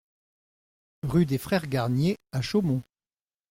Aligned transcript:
Rue 1.03 1.27
des 1.27 1.37
Frères 1.37 1.67
Garnier 1.67 2.17
à 2.31 2.41
Chaumont 2.41 2.81